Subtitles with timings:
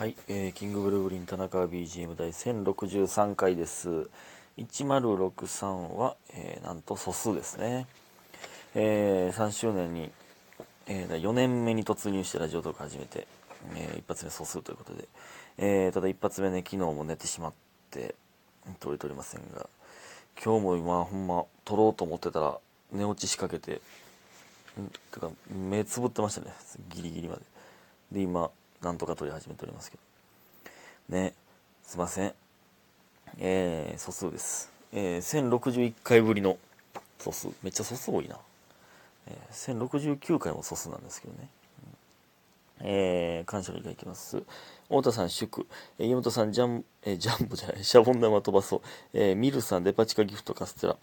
[0.00, 4.08] はい、えーキングブルーグリーン田中 BGM 第1063回です。
[4.56, 7.86] 1063は、えーなんと素数ですね。
[8.74, 10.10] えー3周年に、
[10.86, 13.26] え4年目に突入してラジオトーク始めて、
[13.76, 15.06] えー一発目素数ということで、
[15.58, 17.52] えーただ一発目ね、昨日も寝てしまっ
[17.90, 18.14] て、
[18.78, 19.68] 撮れておりませんが、
[20.42, 22.56] 今日も今ほんま撮ろうと思ってたら
[22.90, 23.82] 寝落ちしかけて、
[24.80, 26.54] んてか目つぶってましたね
[26.88, 27.42] ギリギリまで
[28.12, 28.50] で今
[28.82, 29.98] なんとか撮り始めておりますけ
[31.08, 31.34] どね
[31.82, 32.34] すいません
[33.38, 36.58] えー、素数ですえー、1061回ぶりの
[37.18, 38.36] 素数めっちゃ素数多いな、
[39.28, 41.48] えー、1069回も素数なんですけどね
[42.82, 44.42] えー、感謝の意がいきます。
[44.84, 45.66] 太田さん、祝。
[45.98, 48.80] えー、岩本さん、ジャン、えージャンボじゃない、シャボン玉飛ばそう。
[49.12, 50.96] えー、ミルさん、デパ地下ギフトカステラ。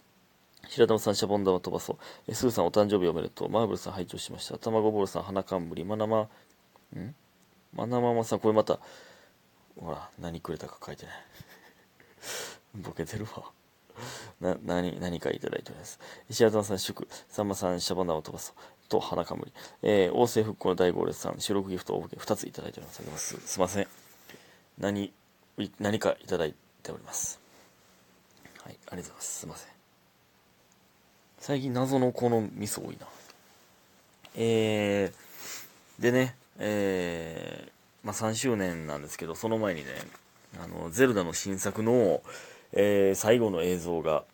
[0.68, 1.96] 白玉さん、シャボン玉飛ばそう。
[2.26, 3.48] えー、スーさん、お誕生日おめでとう。
[3.48, 4.58] マーブルさん、拝聴しました。
[4.58, 5.84] 卵ボールさん、花冠。
[5.84, 6.22] マナマ、
[6.96, 7.14] ん？
[7.74, 8.78] マナママさん、これまた、
[9.80, 11.14] ほら、何くれたか書いてない。
[12.74, 13.50] ボケてるわ。
[14.40, 15.98] な、何、何かいただいております。
[16.28, 17.06] 石原さん、祝。
[17.28, 18.88] さんまさん、シャボン玉飛ばそう。
[18.88, 19.52] と、花冠。
[19.82, 23.40] えー、王政復興の大号列さん、収録ギフトを2ついただいております。
[23.40, 23.46] す。
[23.46, 23.88] すいません。
[24.78, 25.12] 何、
[25.58, 27.40] い何かいただいております。
[28.64, 29.40] はい、ありがとうございます。
[29.40, 29.68] すいません。
[31.40, 33.06] 最近謎のこの味噌多いな。
[34.34, 39.90] えー、でね、えー、まあ3周年なんですけど、その前にね、
[40.60, 42.22] あの、ゼルダの新作の、
[42.72, 44.24] えー最後の映像が、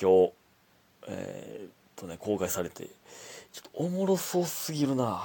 [0.00, 0.32] 今日、
[1.08, 2.88] えーとね、公開されて、
[3.52, 5.22] ちょっとおもろそうすぎるな。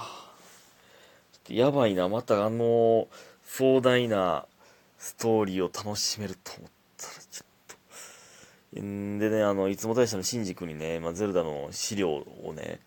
[1.32, 2.10] ちょっとやばいな。
[2.10, 3.08] またあの、
[3.44, 4.46] 壮大な
[4.98, 7.78] ストーリーを楽しめると思ったら、ちょっ
[8.74, 8.82] と。
[8.82, 12.80] んでね、あの、いつも大社のシンジ君にね、まあ、ゼルダの資料をね、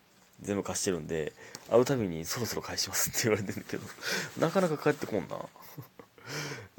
[0.42, 1.33] 全部貸してるんで、
[1.70, 3.86] 会うたびにそろそろ返しますって言われてるんだけど、
[4.38, 5.36] なかなか帰ってこんな。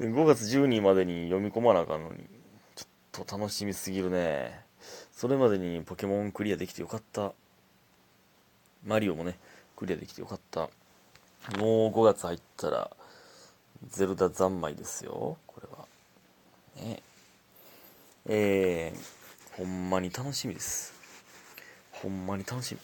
[0.00, 2.24] 5月12日までに読み込まなあかんのに、
[2.74, 4.64] ちょっと楽しみすぎるね。
[5.12, 7.32] それまでにポケモンクリアできてよかった。
[8.84, 9.38] マリオもね、
[9.76, 10.68] クリアできてよかった。
[11.58, 12.90] もう5月入ったら、
[13.88, 15.86] ゼルダ三昧ですよ、これは。
[16.86, 17.02] ね。
[18.26, 20.92] えー、ほんまに楽しみです。
[21.90, 22.80] ほんまに楽しみ。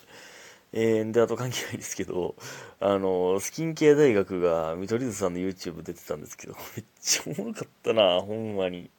[0.72, 2.34] えー、で、あと関係ないですけど、
[2.80, 8.90] あの、スキンケア大学が見取り図さんの YouTube 出てたんですけど、 めっちゃおもろかったな、ほんまに。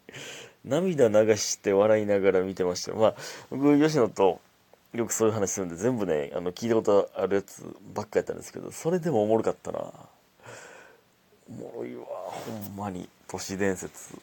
[0.66, 2.94] 涙流して笑いながら見てました。
[2.94, 3.16] まあ、
[3.50, 4.42] 僕、吉野と
[4.94, 7.64] よくそういう話するんで、全部ね、あの、聞いたことあるやつ
[7.94, 9.94] ばっかやったんですけど、それでもおもろかったな。
[11.50, 13.08] おもろいわ、ほんまに。
[13.28, 14.16] 都市伝説。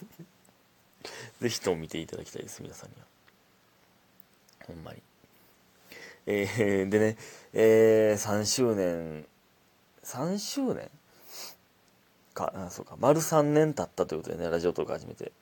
[1.40, 3.06] ぜひとも見ていただきたいです、皆さんには。
[4.66, 5.02] ほんまに。
[6.26, 7.16] えー、でね、
[7.52, 9.26] えー、3周年、
[10.04, 10.88] 3周年
[12.34, 15.32] か、あそうか、丸3年経ったということでね、ラジオトーク始めて。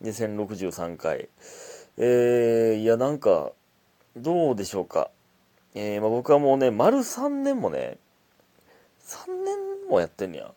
[0.00, 1.28] で、1063回。
[1.96, 3.52] えー、いや、なんか、
[4.16, 5.10] どうでしょうか。
[5.74, 7.98] えー、まあ、僕はもうね、丸3年もね、
[9.08, 10.52] 3年もやってんねや。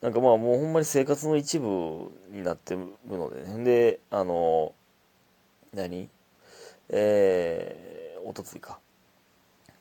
[0.00, 3.64] なんかまあもうほんまに生活の一部になってるのでね。
[3.64, 4.72] で、あの、
[5.74, 6.08] 何？
[6.88, 8.78] えー、おとついか。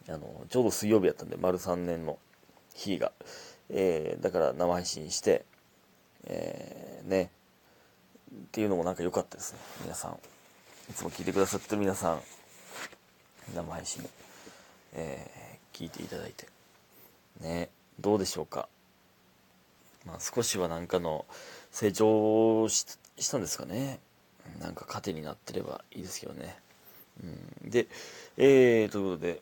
[0.09, 2.17] あの、ちょうど水曜日やったんで、丸3年の
[2.73, 3.11] 日が。
[3.69, 5.45] えー、だから生配信して、
[6.25, 7.31] えー、ね。
[8.33, 9.59] っていうのもなんか良かったですね。
[9.83, 10.17] 皆さん。
[10.89, 12.21] いつも聞いてくださってる皆さん。
[13.55, 14.07] 生配信、
[14.93, 16.47] えー、聞いていただいて。
[17.41, 17.69] ね。
[17.99, 18.67] どうでしょうか。
[20.05, 21.25] まあ少しはなんかの
[21.71, 22.97] 成長し
[23.31, 23.99] たんですかね。
[24.59, 26.57] なんか糧になってればいいですけどね。
[27.63, 27.87] うん、で、
[28.37, 29.41] えー、ということで、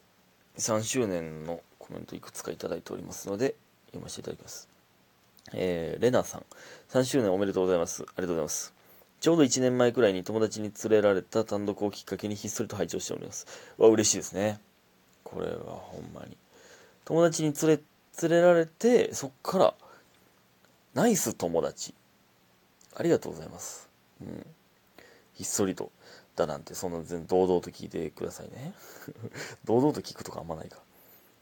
[0.58, 3.56] 3周年のコメントいくつかいただいておりますので、
[3.88, 4.68] 読ませていただきます。
[5.54, 6.46] えー、レナさん、
[6.90, 8.04] 3周年おめでとうございます。
[8.04, 8.74] ありがとうございます。
[9.20, 13.48] ちょうど1年前くらいに友達に連れられた単独をきっかけにひっそりと拝聴しております。
[13.78, 14.60] わ、嬉しいですね。
[15.24, 16.38] これはほんまに。
[17.06, 17.82] 友達に連れ、
[18.22, 19.74] 連れられて、そっから、
[20.94, 21.94] ナイス友達。
[22.96, 23.90] ありがとうございます。
[24.22, 24.46] うん。
[25.34, 25.92] ひっそりと。
[26.38, 28.74] だなんて、そんな全然堂々と聞いてくださいね。
[29.66, 30.78] 堂々と聞くとかあんまないか。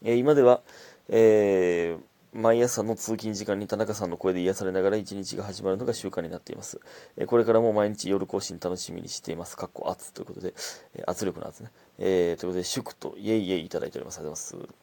[0.02, 0.62] えー今では、
[1.08, 2.00] えー
[2.32, 6.80] 毎朝の通勤時間に田中さんの声で癒されながら一日が始まるのが習慣になっています。
[7.16, 9.56] えーこれからも毎日夜更新楽しみにしています。
[9.56, 10.52] かっこ圧ということで、
[10.94, 11.70] え圧力の圧ね。
[11.98, 14.18] えということで、祝とイエイイエイいただいております。
[14.18, 14.74] ありがとうございます。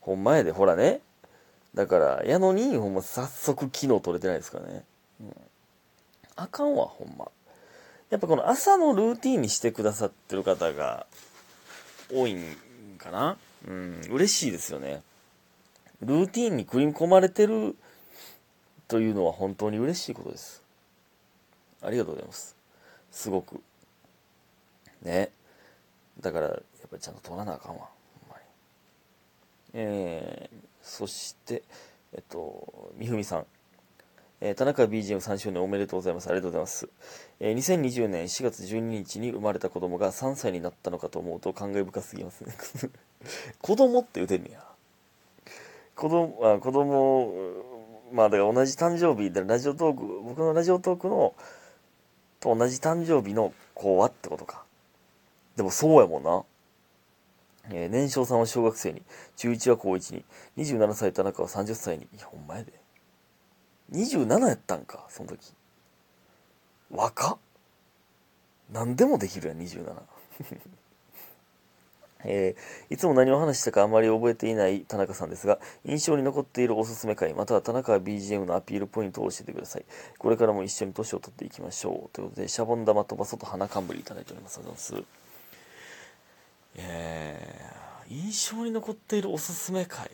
[0.00, 1.02] ほんまやで、ほらね。
[1.74, 4.84] だから、やのに、ほんま早速昨日取れてないですからね。
[5.20, 5.36] うん。
[6.36, 7.28] あかんわ、ほんま。
[8.10, 11.06] やっぱこの朝のルーティンにしてくださってる方が
[12.12, 12.56] 多いん
[12.98, 13.36] かな？
[13.66, 15.02] うん、嬉しいですよね。
[16.02, 17.74] ルーティンに組み込まれてる
[18.86, 20.62] というのは本当に嬉しいことです。
[21.82, 22.54] ありがとうございます。
[23.10, 23.60] すごく。
[25.02, 25.30] ね。
[26.20, 26.58] だからやっ
[26.88, 27.88] ぱりちゃんと取らなあかんわ。
[28.20, 28.42] ほんまに。
[29.74, 31.62] えー、そして
[32.14, 33.46] えっとみふみさん。
[34.40, 36.28] えー、田中 BGM3 周年おめでとうございます。
[36.28, 36.88] ありがとうございます。
[37.40, 42.52] えー、2020年4月12日に生まれた子供が3歳になったのかと思うと感慨深すぎますね。
[43.62, 44.64] 子供って言うてんねや。
[45.94, 47.32] 子供、あ子供、
[48.12, 51.34] まあだから同じ誕生日でラジオトーク、僕のラジオトークの
[52.40, 54.64] と同じ誕生日の子はってことか。
[55.56, 56.44] でもそうやもんな。
[57.70, 59.02] えー、年少さんは小学生に、
[59.36, 60.24] 中1は高1に、
[60.56, 62.04] 27歳田中は30歳に。
[62.04, 62.85] いや、ほんまやで。
[63.92, 65.52] 27やったんか、その時。
[66.90, 67.38] 若っ。
[68.72, 69.92] 何でもできるやん、27。
[72.28, 79.84] えー、いつも何を話したかあまり覚えていない田中さんですが、印象に残っているおすすめ回、または田中 BGM のアピールポイントを教えてください。
[80.18, 82.10] これからも一緒に年を取っていきましょう。
[82.12, 84.58] ということで、シャボン玉飛ばそと花冠いただいております。
[84.58, 85.16] ありがとうございます。
[86.78, 90.10] えー、印象に残っているおすすめ回。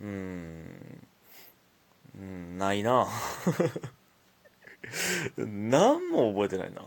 [0.00, 1.08] うん、
[2.58, 3.06] ないな。
[5.36, 6.82] 何も覚えてないな。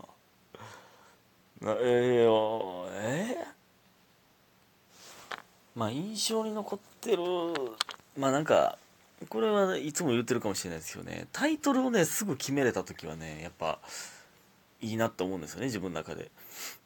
[1.60, 5.38] なえー、えー、
[5.74, 7.22] まあ印象に残ってる
[8.18, 8.78] まあなんか
[9.28, 13.78] これはいつも言ってるかもしれないですよねタイトルをねすぐ決めれた時はねやっぱ
[14.80, 16.30] いいなって思うんですよね自分の中で。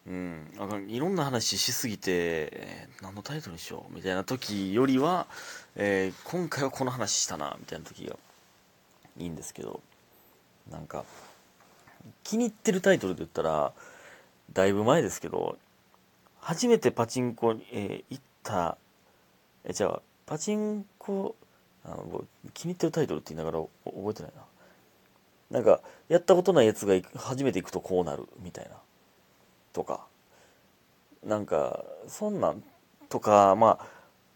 [0.06, 0.50] うん。
[0.88, 2.10] いろんな話しすぎて、
[2.52, 5.26] えー、何のタイトルにしようみたいな時よりは、
[5.74, 8.16] えー、今回はこの話したなみたいな時が
[9.16, 9.80] いいんですけど。
[10.70, 11.04] なんか
[12.24, 13.72] 気に入ってるタイトルで言ったら
[14.52, 15.58] だいぶ前ですけど、
[16.40, 18.78] 初めてパチンコに、えー、行った、
[19.64, 21.36] え、じゃあ、パチンコ、
[21.84, 22.24] あの
[22.54, 24.42] 気に入ってるタイトルって言いながら覚えてないな。
[25.50, 28.76] なんか、やったことないやつが初めて行くとこうなる、みたいな。
[29.72, 30.06] とか。
[31.24, 32.62] なんか、そんなん
[33.08, 33.86] とか、まあ、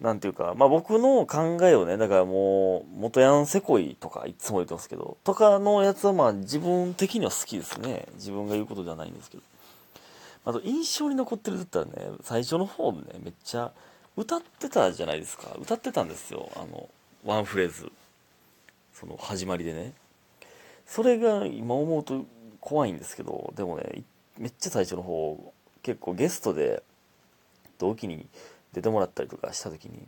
[0.02, 8.08] なんていうか、まあ僕の考えをね、だからもう、元ヤンセコイとかいつも言ってますけど、とかのやつはまあ自分的には好きですね。
[8.14, 9.42] 自分が言うことではないんですけど。
[10.44, 13.70] あと印象に残ってるって言ったらね、最初の方でね、めっちゃ
[14.16, 15.56] 歌ってたじゃないですか。
[15.60, 16.50] 歌ってたんですよ。
[16.56, 16.88] あの、
[17.24, 17.92] ワンフレーズ。
[18.92, 19.92] その始まりでね。
[20.92, 22.26] それが今思うと
[22.60, 24.02] 怖いんですけど、でもね、
[24.36, 26.82] めっちゃ最初の方、結構ゲストで
[27.78, 28.26] 同期に
[28.74, 30.02] 出てもらったりとかした時に、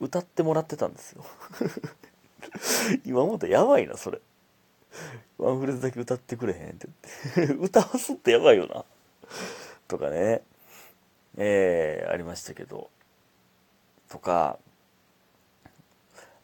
[0.00, 1.22] 歌ってもらってたんですよ。
[3.04, 4.22] 今思うとやばいな、それ。
[5.36, 6.88] ワンフレーズだけ歌ってくれへんって
[7.36, 7.52] 言って。
[7.60, 8.86] 歌わすってやばいよな。
[9.86, 10.40] とかね、
[11.36, 12.88] えー、ありましたけど、
[14.08, 14.58] とか、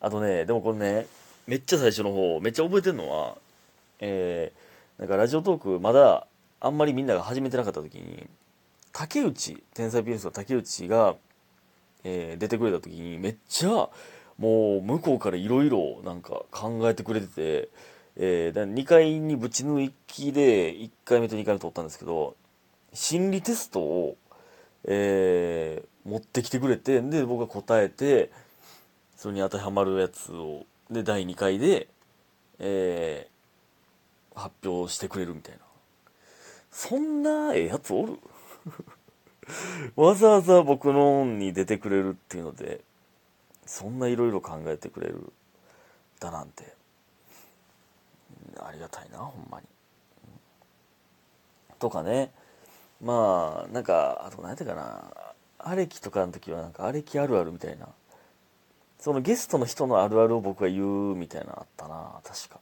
[0.01, 1.07] あとね、でもこれね、
[1.47, 3.39] めっちゃ最初の方、めっちゃ覚えてるのは、
[4.01, 6.27] えー、なんかラジオトーク、まだ
[6.61, 8.27] あんまりみんなが始めてなかった時に、
[8.93, 11.17] 竹内、天才ピアニストの竹内が、
[12.05, 13.89] えー、出てくれた時に、めっちゃ、
[14.39, 17.69] もう向こうからいろいろなんか考えてくれてて、
[18.17, 22.37] えー、2回にぶち抜きで1回目と2回目取ったんですけど、
[22.95, 24.17] 心理テストを、
[24.85, 28.31] えー、持ってきてくれて、で、僕が答えて、
[29.17, 31.89] それに当てはまるやつを、で、第2回で、
[32.59, 33.36] えー、
[34.37, 35.61] 発表してくれるみたいな。
[36.71, 38.19] そんなええやつおる？
[39.97, 42.83] わざわざ僕のに出てくれるっていうので、
[43.65, 45.33] そんないろいろ考えてくれる
[46.21, 46.75] だなんて、
[48.59, 49.67] ありがたいな、ほんまに。
[51.79, 52.33] とかね、
[53.01, 55.13] まあなんかあと何やったかな。
[55.59, 57.89] アレキとかの時はなんかアレキあるあるみたいな。
[58.99, 62.61] そのゲストの人のあるあるを僕が言うみたいなあったな確か。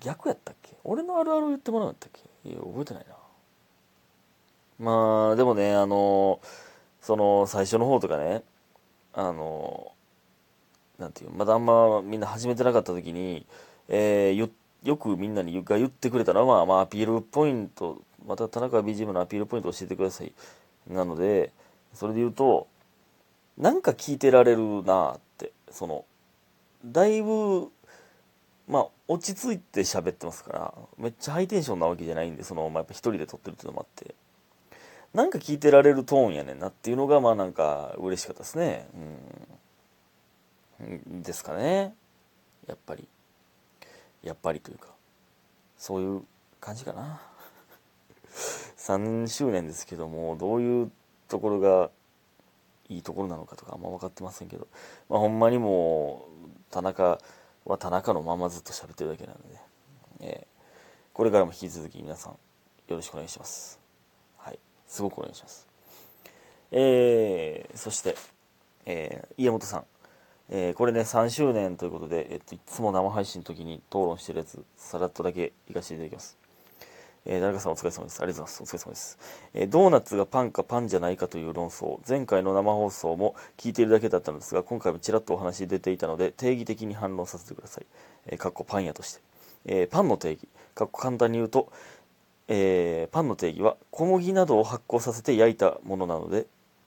[0.00, 0.76] 逆やったっけ？
[0.84, 2.48] 俺のあるある言ってもらうんやったっけ？
[2.50, 3.14] いや覚えてないな。
[4.78, 6.40] まあでもねあの
[7.00, 8.42] その最初の方とかね
[9.12, 9.92] あの
[10.98, 13.46] なんていうまだあんまみんな始めてなかった時に、
[13.88, 14.50] えー、
[14.84, 20.32] よくみんなにが言ってくれたのは、まあ、まあアピールポイントまた田中 BGM のアピールポイント教えてください。
[20.86, 21.50] なので、
[21.94, 22.66] それで言うと、
[23.56, 26.04] なんか聞いてられるなって、その、
[26.84, 27.70] だいぶ、
[28.68, 34.14] まあ、落ち着いて喋ってますから、めっちゃハイテンションなわけじゃないんで、その、まあ、やっぱ一人で撮ってるっていうのもあって、
[35.14, 38.86] なんか聞いてられるトーンやねんなっていうのが、まあなんか嬉しかったですね。
[40.80, 41.22] うん。
[41.22, 41.94] ですかね。
[42.66, 43.08] やっぱり。
[44.22, 44.88] やっぱりというか、
[45.78, 46.22] そういう
[46.60, 47.20] 感じかな。
[48.78, 50.90] 3周年ですけどもどういう
[51.28, 51.90] ところが
[52.88, 54.66] いいところなのかとかあんま分かってませんけど、
[55.10, 57.18] まあ、ほんまにもう田中
[57.72, 59.60] は田中のままずっと喋ってるだけなので、
[60.20, 60.46] えー、
[61.12, 63.78] これからも引き続き皆さんよろしくお願いします。
[64.38, 64.58] はい。
[64.86, 65.68] すごくお願いします。
[66.70, 68.16] えー、そして、
[68.86, 69.84] えー、家元さん。
[70.50, 76.38] えー、これね、3周年ということで、えっと、いつも生配信の時に討論してるやつ、さらっとだけ行かせていただきます。
[77.24, 78.22] えー、誰かさんお疲れ様です。
[78.22, 78.62] ありがとうございます。
[78.62, 79.18] お疲れ様です。
[79.54, 81.98] えー、ドーナツがパンかパンじゃないかという論争。
[82.08, 87.86] 前回の生放送も聞いているだけだったのですが、今回もちらっとお話出ていたので、定義的に反論させてください。
[88.26, 89.20] えー、かっこパン屋として。
[89.66, 90.48] えー、パンの定義。
[90.74, 91.70] かっこ簡単に言うと、
[92.48, 96.46] えー、パンの定義は小麦などを発酵させて焼いたものなので、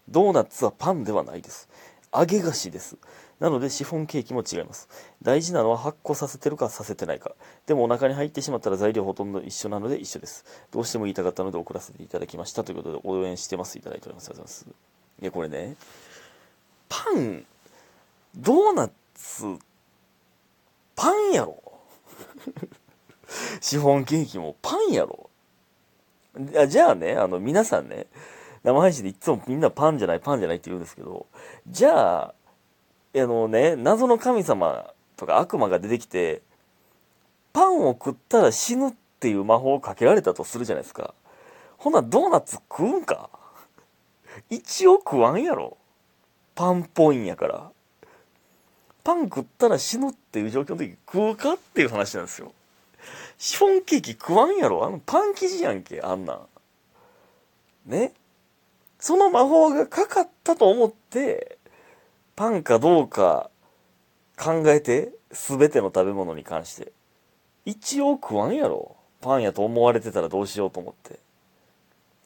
[0.10, 1.70] ドーナツはパンではないです。
[2.14, 2.98] 揚げ菓子です。
[3.42, 4.88] なのでシフォンケーキも違います。
[5.24, 7.32] 大事なのは発酵させてるかさせてないか。
[7.66, 10.46] でもお腹に入ってしまったら材料ほとんど一緒なので一緒です。
[10.70, 12.64] どうしても言いたかったので送らせていただきました。
[12.64, 13.80] ということで応援してます。
[13.80, 14.30] いただいております。
[14.30, 15.22] ありがとうございます。
[15.24, 15.76] いや、これね、
[16.88, 17.44] パン、
[18.38, 19.58] ドーナツ、
[20.96, 21.64] パンやろ
[23.60, 25.32] シフォンケーキもパンやろ
[26.68, 28.06] じゃあね、あの、皆さんね、
[28.64, 31.26] 生配信でいつもみんなパンじゃない、パンじゃないって言うんですけど、
[31.68, 32.36] じゃあ、
[33.14, 36.42] あのね、謎の神様とか悪魔が出てきて、
[37.54, 41.14] パンを食ったら死ぬっていう魔法をかけられたとするじゃないですか。
[41.78, 43.30] ほな、ドーナツ食うんか？
[44.50, 45.78] 一応食わんやろ。
[46.56, 47.72] パンっぽいんやから。
[49.04, 52.54] パン食ったら死ぬっていう状況の時食うかっていう話なんですよ。
[53.38, 54.86] シフォンケーキ食わんやろ？
[54.86, 56.48] あのパン生地やんけ、あんなん。
[57.88, 58.14] ね？
[59.00, 61.58] その魔法がかかったと思って、
[62.42, 63.52] パンかどうか
[64.36, 66.92] 考えて、すべての食べ物に関して。
[67.66, 68.96] 一応食わんやろ。
[69.22, 71.20] パンやと思われてたらどうしようと思って。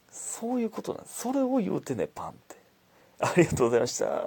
[0.09, 1.19] そういうことなんです。
[1.19, 2.55] それを言うてね、パンって。
[3.19, 4.23] ありがとうございました。